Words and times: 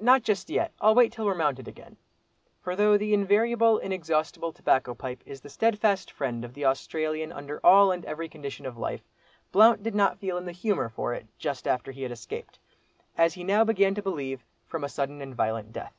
"Not 0.00 0.22
just 0.22 0.48
yet, 0.48 0.72
I'll 0.80 0.94
wait 0.94 1.12
till 1.12 1.26
we're 1.26 1.34
mounted 1.34 1.68
again." 1.68 1.98
For 2.62 2.74
though 2.74 2.96
the 2.96 3.12
invariable, 3.12 3.76
inexhaustible 3.76 4.50
tobacco 4.50 4.94
pipe 4.94 5.22
is 5.26 5.42
the 5.42 5.50
steadfast 5.50 6.10
friend 6.10 6.46
of 6.46 6.54
the 6.54 6.64
Australian 6.64 7.30
under 7.30 7.60
all 7.62 7.92
and 7.92 8.02
every 8.06 8.26
condition 8.26 8.64
of 8.64 8.78
life, 8.78 9.02
Blount 9.52 9.82
did 9.82 9.94
not 9.94 10.16
feel 10.18 10.38
in 10.38 10.46
the 10.46 10.52
humour 10.52 10.88
for 10.88 11.12
it 11.12 11.26
just 11.36 11.68
after 11.68 11.92
he 11.92 12.04
had 12.04 12.10
escaped, 12.10 12.58
as 13.18 13.34
he 13.34 13.44
now 13.44 13.64
began 13.64 13.94
to 13.94 14.00
believe, 14.00 14.42
from 14.66 14.82
a 14.82 14.88
sudden 14.88 15.20
and 15.20 15.34
violent 15.34 15.74
death. 15.74 15.92